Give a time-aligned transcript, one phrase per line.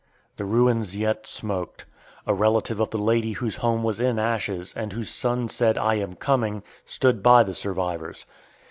[0.37, 1.85] The ruins yet smoked.
[2.25, 5.93] A relative of the lady whose home was in ashes, and whose son said "I
[5.93, 8.25] am coming," stood by the survivors.